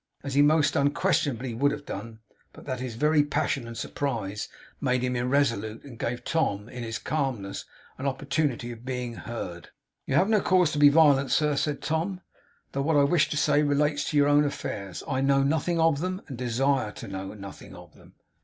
[0.23, 2.21] As he most unquestionably would have done,
[2.53, 6.97] but that his very passion and surprise made him irresolute, and gave Tom, in his
[6.97, 7.65] calmness,
[7.99, 9.69] an opportunity of being heard.
[10.07, 12.21] 'You have no cause to be violent, sir,' said Tom.
[12.71, 15.99] 'Though what I wish to say relates to your own affairs, I know nothing of
[16.01, 18.15] them, and desire to know nothing of them.